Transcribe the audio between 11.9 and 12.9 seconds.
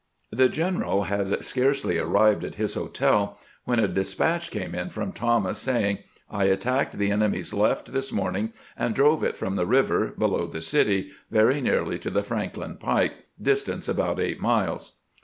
to the Franklin